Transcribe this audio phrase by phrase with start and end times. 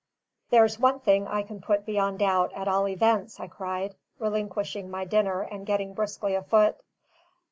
[0.49, 5.05] "There's one thing I can put beyond doubt, at all events," I cried, relinquishing my
[5.05, 6.81] dinner and getting briskly afoot.